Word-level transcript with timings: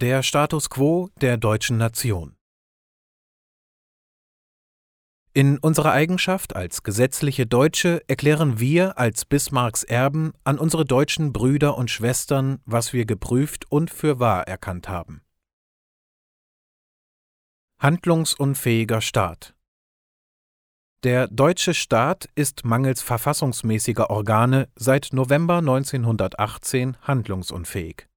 Der 0.00 0.22
Status 0.22 0.70
quo 0.70 1.10
der 1.20 1.38
deutschen 1.38 1.76
Nation 1.76 2.36
In 5.32 5.58
unserer 5.58 5.90
Eigenschaft 5.90 6.54
als 6.54 6.84
gesetzliche 6.84 7.48
Deutsche 7.48 8.04
erklären 8.06 8.60
wir 8.60 8.96
als 8.96 9.24
Bismarcks 9.24 9.82
Erben 9.82 10.34
an 10.44 10.60
unsere 10.60 10.84
deutschen 10.84 11.32
Brüder 11.32 11.76
und 11.76 11.90
Schwestern, 11.90 12.60
was 12.64 12.92
wir 12.92 13.06
geprüft 13.06 13.64
und 13.72 13.90
für 13.90 14.20
wahr 14.20 14.46
erkannt 14.46 14.88
haben. 14.88 15.22
Handlungsunfähiger 17.80 19.00
Staat 19.00 19.56
Der 21.02 21.26
deutsche 21.26 21.74
Staat 21.74 22.28
ist 22.36 22.64
mangels 22.64 23.02
verfassungsmäßiger 23.02 24.10
Organe 24.10 24.68
seit 24.76 25.08
November 25.10 25.56
1918 25.56 26.98
handlungsunfähig. 27.02 28.07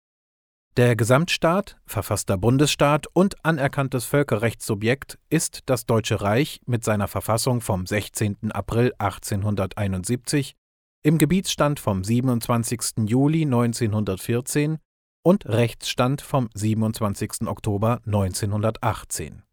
Der 0.78 0.96
Gesamtstaat, 0.96 1.78
verfasster 1.86 2.38
Bundesstaat 2.38 3.06
und 3.12 3.44
anerkanntes 3.44 4.06
Völkerrechtssubjekt 4.06 5.20
ist 5.30 5.64
das 5.66 5.86
Deutsche 5.86 6.22
Reich 6.22 6.62
mit 6.66 6.86
seiner 6.86 7.10
Verfassung 7.10 7.60
vom 7.60 7.86
16. 7.86 8.54
April 8.54 8.94
1871, 8.98 10.56
im 11.04 11.18
Gebietsstand 11.18 11.82
vom 11.82 12.06
27. 12.06 13.06
Juli 13.06 13.42
1914 13.42 14.78
und 15.24 15.46
Rechtsstand 15.46 16.22
vom 16.22 16.50
27. 16.54 17.48
Oktober 17.48 18.00
1918. 18.06 19.44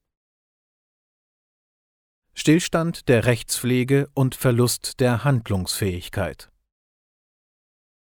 Stillstand 2.32 3.09
der 3.09 3.24
Rechtspflege 3.24 4.09
und 4.14 4.37
Verlust 4.37 5.00
der 5.00 5.24
Handlungsfähigkeit 5.24 6.48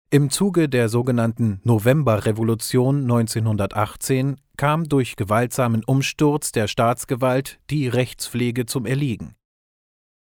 im 0.09 0.29
Zuge 0.29 0.69
der 0.69 0.87
sogenannten 0.87 1.59
Novemberrevolution 1.63 3.01
1918 3.01 4.37
kam 4.55 4.87
durch 4.87 5.17
gewaltsamen 5.17 5.83
Umsturz 5.83 6.53
der 6.53 6.67
Staatsgewalt 6.67 7.59
die 7.69 7.89
Rechtspflege 7.89 8.65
zum 8.65 8.85
Erliegen. 8.85 9.35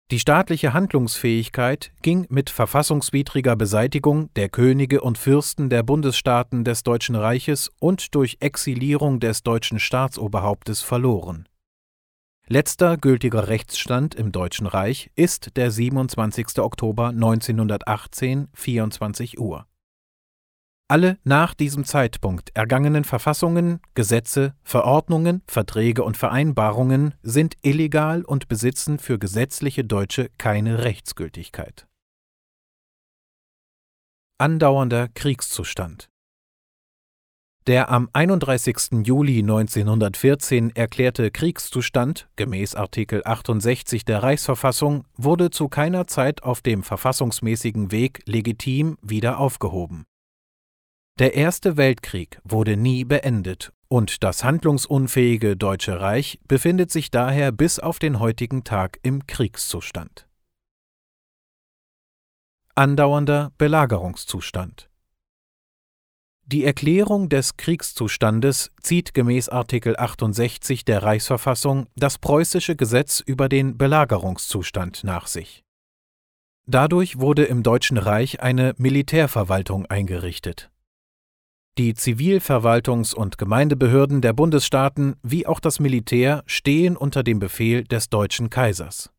Die 0.09 0.19
staatliche 0.19 0.73
Handlungsfähigkeit 0.73 1.91
ging 2.01 2.25
mit 2.29 2.49
verfassungswidriger 2.49 3.55
Beseitigung 3.55 4.33
der 4.35 4.49
Könige 4.49 5.01
und 5.01 5.17
Fürsten 5.17 5.69
der 5.69 5.83
Bundesstaaten 5.83 6.63
des 6.63 6.83
Deutschen 6.83 7.15
Reiches 7.15 7.69
und 7.79 8.15
durch 8.15 8.37
Exilierung 8.39 9.19
des 9.19 9.43
deutschen 9.43 9.79
Staatsoberhauptes 9.79 10.81
verloren. 10.81 11.47
Letzter 12.49 12.95
gültiger 12.95 13.49
Rechtsstand 13.49 14.15
im 14.15 14.31
Deutschen 14.31 14.67
Reich 14.67 15.11
ist 15.15 15.57
der 15.57 15.69
27. 15.69 16.59
Oktober 16.59 17.09
1918, 17.09 18.47
24 18.53 19.37
Uhr. 19.37 19.67
Alle 20.87 21.17
nach 21.25 21.53
diesem 21.53 21.83
Zeitpunkt 21.83 22.55
ergangenen 22.55 23.03
Verfassungen, 23.03 23.81
Gesetze, 23.95 24.55
Verordnungen, 24.63 25.41
Verträge 25.45 26.05
und 26.05 26.15
Vereinbarungen 26.15 27.15
sind 27.21 27.57
illegal 27.63 28.23
und 28.23 28.47
besitzen 28.47 28.97
für 28.97 29.19
gesetzliche 29.19 29.83
Deutsche 29.83 30.29
keine 30.37 30.85
Rechtsgültigkeit. 30.85 31.85
Andauernder 34.37 35.09
Kriegszustand 35.09 36.07
der 37.67 37.89
am 37.89 38.09
31. 38.13 39.05
Juli 39.05 39.39
1914 39.39 40.75
erklärte 40.75 41.31
Kriegszustand 41.31 42.29
gemäß 42.37 42.75
Artikel 42.75 43.21
68 43.25 44.05
der 44.05 44.23
Reichsverfassung 44.23 45.03
wurde 45.17 45.49
zu 45.49 45.67
keiner 45.67 46.07
Zeit 46.07 46.43
auf 46.43 46.61
dem 46.61 46.81
verfassungsmäßigen 46.81 47.91
Weg 47.91 48.21
legitim 48.25 48.97
wieder 49.01 49.37
aufgehoben 49.37 50.05
der 51.19 51.33
Erste 51.33 51.77
Weltkrieg 51.77 52.39
wurde 52.43 52.77
nie 52.77 53.03
beendet 53.03 53.73
und 53.87 54.23
das 54.23 54.43
handlungsunfähige 54.43 55.57
Deutsche 55.57 55.99
Reich 55.99 56.39
befindet 56.47 56.91
sich 56.91 57.09
daher 57.09 57.51
bis 57.51 57.79
auf 57.79 57.97
den 57.97 58.19
heutigen 58.19 58.63
Tag 58.63 58.99
im 59.01 59.25
Kriegszustand. 59.25 60.27
Andauernder 62.75 63.51
Belagerungszustand 63.57 64.91
Die 66.47 66.63
Erklärung 66.63 67.29
des 67.29 67.57
Kriegszustandes 67.57 68.71
zieht 68.81 69.13
gemäß 69.13 69.49
Artikel 69.49 69.95
68 69.97 70.85
der 70.85 71.03
Reichsverfassung 71.03 71.87
das 71.95 72.17
preußische 72.17 72.75
Gesetz 72.75 73.19
über 73.19 73.49
den 73.49 73.77
Belagerungszustand 73.77 75.03
nach 75.03 75.27
sich. 75.27 75.63
Dadurch 76.65 77.19
wurde 77.19 77.43
im 77.45 77.63
Deutschen 77.63 77.97
Reich 77.97 78.41
eine 78.41 78.73
Militärverwaltung 78.77 79.85
eingerichtet 79.85 80.69
die 81.77 81.93
Zivilverwaltungs- 81.93 83.13
und 83.13 83.37
Gemeindebehörden 83.37 84.21
der 84.21 84.33
Bundesstaaten 84.33 85.15
wie 85.21 85.45
auch 85.45 85.59
das 85.59 85.79
Militär 85.79 86.43
stehen 86.47 86.97
unter 86.97 87.23
dem 87.23 87.39
Befehl 87.39 87.83
des 87.83 88.09
deutschen 88.09 88.49
Kaisers. 88.49 89.11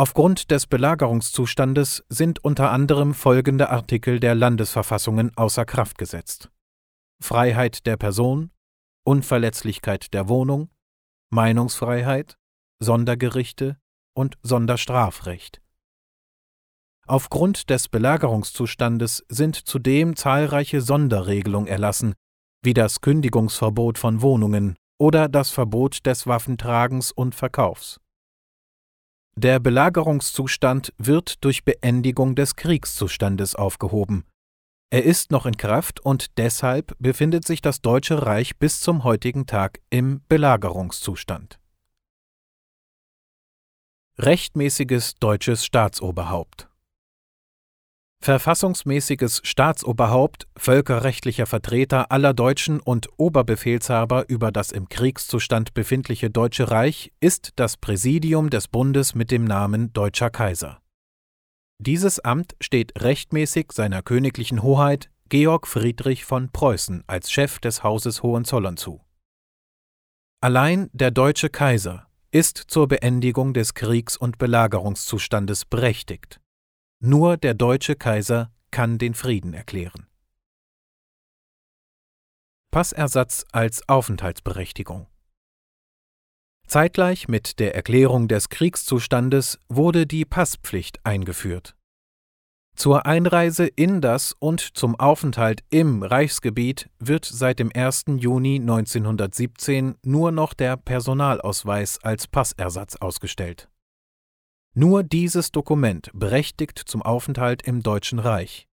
Aufgrund 0.00 0.50
des 0.50 0.66
Belagerungszustandes 0.66 2.06
sind 2.08 2.42
unter 2.42 2.70
anderem 2.70 3.12
folgende 3.12 3.68
Artikel 3.68 4.18
der 4.18 4.34
Landesverfassungen 4.34 5.36
außer 5.36 5.66
Kraft 5.66 5.98
gesetzt 5.98 6.50
Freiheit 7.22 7.84
der 7.84 7.98
Person, 7.98 8.50
Unverletzlichkeit 9.04 10.14
der 10.14 10.30
Wohnung, 10.30 10.70
Meinungsfreiheit, 11.28 12.38
Sondergerichte 12.82 13.76
und 14.16 14.38
Sonderstrafrecht 14.42 15.60
Aufgrund 17.06 17.68
des 17.68 17.88
Belagerungszustandes 17.88 19.26
sind 19.28 19.54
zudem 19.54 20.16
zahlreiche 20.16 20.80
Sonderregelungen 20.80 21.68
erlassen, 21.68 22.14
wie 22.62 22.72
das 22.72 23.02
Kündigungsverbot 23.02 23.98
von 23.98 24.22
Wohnungen 24.22 24.76
oder 24.98 25.28
das 25.28 25.50
Verbot 25.50 26.06
des 26.06 26.26
Waffentragens 26.26 27.12
und 27.12 27.34
Verkaufs. 27.34 28.00
Der 29.36 29.60
Belagerungszustand 29.60 30.92
wird 30.98 31.44
durch 31.44 31.64
Beendigung 31.64 32.34
des 32.34 32.56
Kriegszustandes 32.56 33.54
aufgehoben. 33.54 34.24
Er 34.90 35.04
ist 35.04 35.30
noch 35.30 35.46
in 35.46 35.56
Kraft 35.56 36.00
und 36.00 36.38
deshalb 36.38 36.96
befindet 36.98 37.46
sich 37.46 37.60
das 37.60 37.80
Deutsche 37.80 38.26
Reich 38.26 38.58
bis 38.58 38.80
zum 38.80 39.04
heutigen 39.04 39.46
Tag 39.46 39.80
im 39.88 40.22
Belagerungszustand. 40.28 41.60
Rechtmäßiges 44.18 45.14
deutsches 45.14 45.64
Staatsoberhaupt 45.64 46.69
Verfassungsmäßiges 48.22 49.40
Staatsoberhaupt, 49.44 50.46
völkerrechtlicher 50.54 51.46
Vertreter 51.46 52.12
aller 52.12 52.34
Deutschen 52.34 52.78
und 52.78 53.08
Oberbefehlshaber 53.16 54.28
über 54.28 54.52
das 54.52 54.72
im 54.72 54.90
Kriegszustand 54.90 55.72
befindliche 55.72 56.28
Deutsche 56.28 56.70
Reich 56.70 57.12
ist 57.20 57.52
das 57.56 57.78
Präsidium 57.78 58.50
des 58.50 58.68
Bundes 58.68 59.14
mit 59.14 59.30
dem 59.30 59.44
Namen 59.44 59.94
Deutscher 59.94 60.28
Kaiser. 60.28 60.82
Dieses 61.78 62.20
Amt 62.20 62.56
steht 62.60 63.00
rechtmäßig 63.00 63.72
seiner 63.72 64.02
königlichen 64.02 64.62
Hoheit 64.62 65.10
Georg 65.30 65.66
Friedrich 65.66 66.26
von 66.26 66.50
Preußen 66.50 67.02
als 67.06 67.32
Chef 67.32 67.58
des 67.58 67.82
Hauses 67.82 68.22
Hohenzollern 68.22 68.76
zu. 68.76 69.00
Allein 70.42 70.90
der 70.92 71.10
deutsche 71.10 71.48
Kaiser 71.48 72.06
ist 72.32 72.58
zur 72.68 72.86
Beendigung 72.86 73.54
des 73.54 73.72
Kriegs- 73.72 74.18
und 74.18 74.36
Belagerungszustandes 74.36 75.64
berechtigt. 75.64 76.38
Nur 77.02 77.38
der 77.38 77.54
deutsche 77.54 77.96
Kaiser 77.96 78.52
kann 78.70 78.98
den 78.98 79.14
Frieden 79.14 79.54
erklären. 79.54 80.06
Passersatz 82.70 83.46
als 83.52 83.88
Aufenthaltsberechtigung 83.88 85.06
Zeitgleich 86.66 87.26
mit 87.26 87.58
der 87.58 87.74
Erklärung 87.74 88.28
des 88.28 88.50
Kriegszustandes 88.50 89.58
wurde 89.70 90.06
die 90.06 90.26
Passpflicht 90.26 91.00
eingeführt. 91.02 91.74
Zur 92.76 93.06
Einreise 93.06 93.66
in 93.66 94.02
das 94.02 94.34
und 94.38 94.60
zum 94.60 94.94
Aufenthalt 94.94 95.64
im 95.70 96.02
Reichsgebiet 96.02 96.90
wird 96.98 97.24
seit 97.24 97.60
dem 97.60 97.70
1. 97.74 98.04
Juni 98.18 98.56
1917 98.56 99.96
nur 100.04 100.32
noch 100.32 100.52
der 100.52 100.76
Personalausweis 100.76 101.98
als 102.02 102.28
Passersatz 102.28 102.96
ausgestellt 102.96 103.69
nur 104.74 105.02
dieses 105.02 105.52
Dokument 105.52 106.10
berechtigt 106.14 106.78
zum 106.78 107.02
Aufenthalt 107.02 107.62
im 107.62 107.82
Deutschen 107.82 108.18
Reich. 108.18 108.68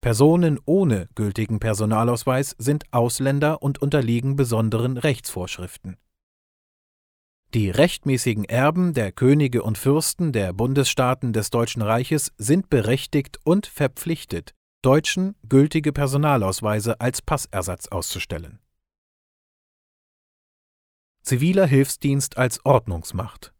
Personen 0.00 0.60
ohne 0.66 1.08
gültigen 1.14 1.60
Personalausweis 1.60 2.54
sind 2.58 2.84
Ausländer 2.92 3.62
und 3.62 3.80
unterliegen 3.80 4.36
besonderen 4.36 4.96
Rechtsvorschriften. 4.98 5.96
Die 7.54 7.70
rechtmäßigen 7.70 8.44
Erben 8.44 8.94
der 8.94 9.12
Könige 9.12 9.62
und 9.62 9.78
Fürsten 9.78 10.32
der 10.32 10.52
Bundesstaaten 10.52 11.32
des 11.32 11.50
Deutschen 11.50 11.82
Reiches 11.82 12.32
sind 12.36 12.68
berechtigt 12.68 13.38
und 13.44 13.66
verpflichtet, 13.66 14.54
Deutschen 14.82 15.36
gültige 15.48 15.92
Personalausweise 15.92 17.00
als 17.00 17.22
Passersatz 17.22 17.88
auszustellen. 17.88 18.58
Ziviler 21.22 21.66
Hilfsdienst 21.66 22.36
als 22.36 22.62
Ordnungsmacht 22.66 23.53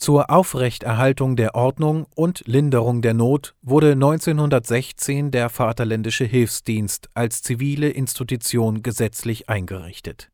Zur 0.00 0.30
Aufrechterhaltung 0.30 1.36
der 1.36 1.54
Ordnung 1.54 2.06
und 2.14 2.42
Linderung 2.46 3.02
der 3.02 3.12
Not 3.12 3.54
wurde 3.60 3.92
1916 3.92 5.30
der 5.30 5.50
Vaterländische 5.50 6.24
Hilfsdienst 6.24 7.10
als 7.12 7.42
zivile 7.42 7.90
Institution 7.90 8.82
gesetzlich 8.82 9.50
eingerichtet. 9.50 10.30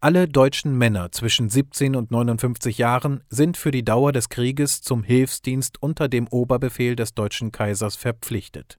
Alle 0.00 0.28
deutschen 0.28 0.76
Männer 0.76 1.10
zwischen 1.10 1.48
17 1.48 1.96
und 1.96 2.10
59 2.10 2.76
Jahren 2.76 3.24
sind 3.30 3.56
für 3.56 3.70
die 3.70 3.82
Dauer 3.82 4.12
des 4.12 4.28
Krieges 4.28 4.82
zum 4.82 5.02
Hilfsdienst 5.02 5.82
unter 5.82 6.08
dem 6.08 6.28
Oberbefehl 6.28 6.96
des 6.96 7.14
deutschen 7.14 7.52
Kaisers 7.52 7.96
verpflichtet. 7.96 8.78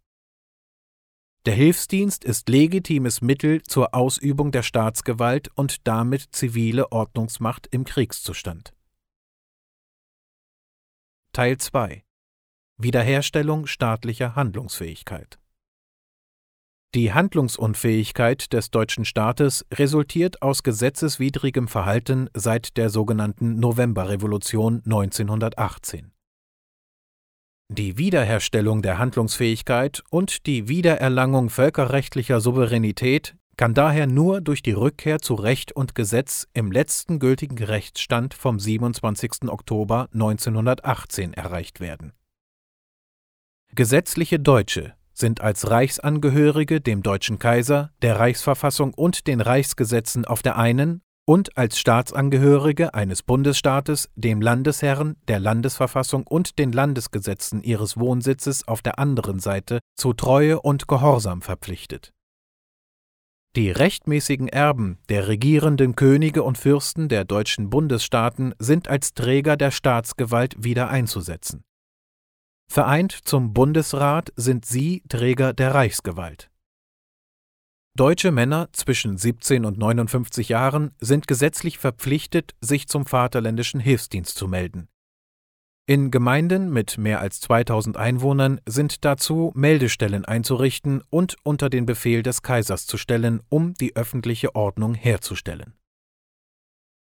Der 1.47 1.55
Hilfsdienst 1.55 2.23
ist 2.23 2.49
legitimes 2.49 3.21
Mittel 3.21 3.63
zur 3.63 3.95
Ausübung 3.95 4.51
der 4.51 4.61
Staatsgewalt 4.61 5.49
und 5.55 5.87
damit 5.87 6.27
zivile 6.33 6.91
Ordnungsmacht 6.91 7.67
im 7.71 7.83
Kriegszustand. 7.83 8.76
Teil 11.37 11.57
2 11.57 12.03
Wiederherstellung 12.79 13.67
staatlicher 13.67 14.35
Handlungsfähigkeit 14.35 15.37
Die 16.95 17.13
Handlungsunfähigkeit 17.13 18.51
des 18.53 18.71
deutschen 18.71 19.05
Staates 19.05 19.63
resultiert 19.71 20.41
aus 20.41 20.63
gesetzeswidrigem 20.63 21.67
Verhalten 21.67 22.27
seit 22.33 22.75
der 22.75 22.89
sogenannten 22.89 23.59
Novemberrevolution 23.59 24.81
1918. 24.83 26.11
Die 27.71 27.99
Wiederherstellung 27.99 28.81
der 28.81 28.97
Handlungsfähigkeit 28.97 30.01
und 30.09 30.47
die 30.47 30.67
Wiedererlangung 30.67 31.51
völkerrechtlicher 31.51 32.41
Souveränität 32.41 33.37
kann 33.57 33.73
daher 33.73 34.05
nur 34.05 34.39
durch 34.39 34.61
die 34.61 34.71
Rückkehr 34.71 35.19
zu 35.19 35.33
Recht 35.33 35.71
und 35.71 35.95
Gesetz 35.95 36.47
im 36.53 36.71
letzten 36.71 37.17
gültigen 37.17 37.61
Rechtsstand 37.61 38.35
vom 38.35 38.59
27. 38.59 39.49
Oktober 39.49 40.07
1918 40.13 41.33
erreicht 41.33 41.79
werden. 41.79 42.13
Gesetzliche 43.73 44.39
Deutsche 44.39 44.93
sind 45.13 45.41
als 45.41 45.69
Reichsangehörige 45.69 46.79
dem 46.79 47.01
deutschen 47.01 47.39
Kaiser, 47.39 47.91
der 48.03 48.19
Reichsverfassung 48.19 48.93
und 48.93 49.25
den 49.25 49.41
Reichsgesetzen 49.41 50.25
auf 50.25 50.43
der 50.43 50.57
einen 50.57 51.01
und 51.25 51.57
als 51.57 51.79
Staatsangehörige 51.79 52.93
eines 52.93 53.23
Bundesstaates 53.23 54.09
dem 54.15 54.39
Landesherren, 54.39 55.17
der 55.27 55.39
Landesverfassung 55.39 56.25
und 56.25 56.59
den 56.59 56.71
Landesgesetzen 56.71 57.63
ihres 57.63 57.97
Wohnsitzes 57.97 58.67
auf 58.67 58.81
der 58.81 58.99
anderen 58.99 59.39
Seite 59.39 59.79
zu 59.95 60.13
Treue 60.13 60.61
und 60.61 60.87
Gehorsam 60.87 61.41
verpflichtet. 61.41 62.13
Die 63.57 63.71
rechtmäßigen 63.71 64.49
Erben 64.49 64.99
der 65.09 65.27
regierenden 65.27 65.95
Könige 65.95 66.43
und 66.43 66.59
Fürsten 66.59 67.09
der 67.09 67.25
deutschen 67.25 67.71
Bundesstaaten 67.71 68.53
sind 68.59 68.87
als 68.87 69.15
Träger 69.15 69.57
der 69.57 69.71
Staatsgewalt 69.71 70.63
wieder 70.63 70.89
einzusetzen. 70.89 71.63
Vereint 72.71 73.11
zum 73.11 73.53
Bundesrat 73.53 74.31
sind 74.35 74.67
sie 74.67 75.01
Träger 75.09 75.53
der 75.53 75.73
Reichsgewalt. 75.73 76.51
Deutsche 77.95 78.31
Männer 78.31 78.69
zwischen 78.73 79.17
17 79.17 79.65
und 79.65 79.79
59 79.79 80.49
Jahren 80.49 80.91
sind 80.99 81.27
gesetzlich 81.27 81.79
verpflichtet, 81.79 82.53
sich 82.61 82.87
zum 82.87 83.07
Vaterländischen 83.07 83.79
Hilfsdienst 83.79 84.37
zu 84.37 84.47
melden. 84.47 84.87
In 85.89 86.11
Gemeinden 86.11 86.69
mit 86.73 86.97
mehr 86.97 87.21
als 87.21 87.39
2000 87.39 87.95
Einwohnern 87.95 88.59
sind 88.67 89.05
dazu 89.05 89.53
Meldestellen 89.55 90.25
einzurichten 90.25 91.01
und 91.09 91.37
unter 91.43 91.69
den 91.69 91.85
Befehl 91.85 92.23
des 92.23 92.41
Kaisers 92.41 92.85
zu 92.85 92.97
stellen, 92.97 93.41
um 93.47 93.73
die 93.73 93.95
öffentliche 93.95 94.53
Ordnung 94.53 94.95
herzustellen. 94.95 95.75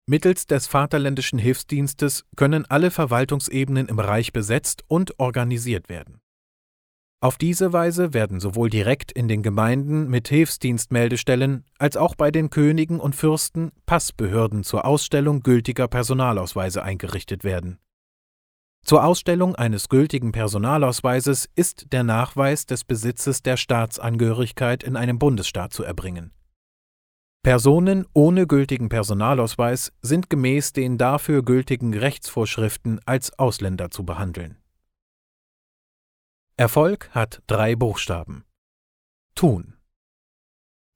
Mittels 0.08 0.46
des 0.46 0.68
Vaterländischen 0.68 1.40
Hilfsdienstes 1.40 2.26
können 2.36 2.64
alle 2.64 2.92
Verwaltungsebenen 2.92 3.88
im 3.88 3.98
Reich 3.98 4.32
besetzt 4.32 4.84
und 4.86 5.18
organisiert 5.18 5.88
werden. 5.88 6.20
Auf 7.20 7.38
diese 7.38 7.72
Weise 7.72 8.14
werden 8.14 8.38
sowohl 8.38 8.70
direkt 8.70 9.10
in 9.10 9.26
den 9.26 9.42
Gemeinden 9.42 10.08
mit 10.08 10.28
Hilfsdienstmeldestellen 10.28 11.64
als 11.80 11.96
auch 11.96 12.14
bei 12.14 12.30
den 12.30 12.50
Königen 12.50 13.00
und 13.00 13.16
Fürsten 13.16 13.72
Passbehörden 13.84 14.62
zur 14.62 14.84
Ausstellung 14.84 15.42
gültiger 15.42 15.88
Personalausweise 15.88 16.84
eingerichtet 16.84 17.42
werden. 17.42 17.80
Zur 18.86 19.04
Ausstellung 19.04 19.56
eines 19.56 19.88
gültigen 19.88 20.30
Personalausweises 20.30 21.48
ist 21.56 21.92
der 21.92 22.04
Nachweis 22.04 22.66
des 22.66 22.84
Besitzes 22.84 23.42
der 23.42 23.56
Staatsangehörigkeit 23.56 24.84
in 24.84 24.96
einem 24.96 25.18
Bundesstaat 25.18 25.72
zu 25.72 25.82
erbringen. 25.82 26.32
Personen 27.42 28.06
ohne 28.12 28.46
gültigen 28.46 28.88
Personalausweis 28.88 29.92
sind 30.02 30.30
gemäß 30.30 30.72
den 30.72 30.98
dafür 30.98 31.42
gültigen 31.42 31.94
Rechtsvorschriften 31.94 33.00
als 33.04 33.36
Ausländer 33.38 33.90
zu 33.90 34.04
behandeln 34.04 34.56
Erfolg 36.56 37.10
hat 37.10 37.42
drei 37.48 37.76
Buchstaben. 37.76 38.46
Tun. 39.34 39.74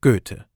Goethe 0.01 0.50